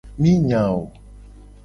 [0.21, 0.83] Mi nya wo.